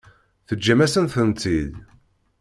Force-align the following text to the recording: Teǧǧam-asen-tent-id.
Teǧǧam-asen-tent-id. 0.47 1.73